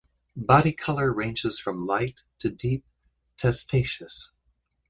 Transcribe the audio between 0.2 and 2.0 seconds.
Body color ranges from